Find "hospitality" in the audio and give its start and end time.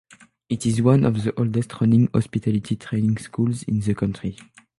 2.11-2.75